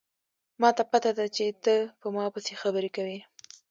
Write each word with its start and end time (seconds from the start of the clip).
ما 0.61 0.69
ته 0.77 0.83
پته 0.91 1.11
ده 1.17 1.25
چې 1.35 1.45
ته 1.63 1.75
په 1.99 2.07
ما 2.15 2.25
پسې 2.33 2.53
خبرې 2.61 2.89
کوې 2.95 3.19